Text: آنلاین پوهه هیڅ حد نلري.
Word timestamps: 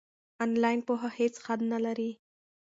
آنلاین 0.43 0.79
پوهه 0.87 1.09
هیڅ 1.19 1.33
حد 1.45 1.59
نلري. 1.71 2.11